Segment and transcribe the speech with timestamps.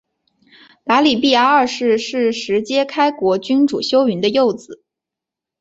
[0.83, 4.83] 答里必牙二世是是实皆开国君主修云的幼子。